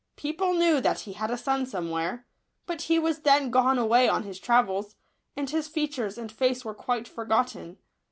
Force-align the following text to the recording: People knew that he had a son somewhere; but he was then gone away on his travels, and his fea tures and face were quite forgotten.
People 0.15 0.53
knew 0.55 0.81
that 0.81 1.01
he 1.01 1.13
had 1.13 1.29
a 1.29 1.37
son 1.37 1.67
somewhere; 1.67 2.25
but 2.65 2.81
he 2.81 2.97
was 2.97 3.19
then 3.19 3.51
gone 3.51 3.77
away 3.77 4.09
on 4.09 4.23
his 4.23 4.39
travels, 4.39 4.95
and 5.37 5.51
his 5.51 5.67
fea 5.67 5.87
tures 5.87 6.17
and 6.17 6.31
face 6.31 6.65
were 6.65 6.73
quite 6.73 7.07
forgotten. 7.07 7.77